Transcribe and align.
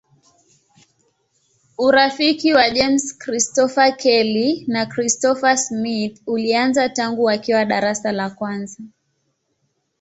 Urafiki 1.87 2.53
wa 2.53 2.69
James 2.69 3.13
Christopher 3.17 3.95
Kelly 3.97 4.63
na 4.67 4.85
Christopher 4.85 5.57
Smith 5.57 6.21
ulianza 6.27 6.89
tangu 6.89 7.23
wakiwa 7.23 7.65
darasa 7.65 8.11
la 8.11 8.29
kwanza. 8.29 8.83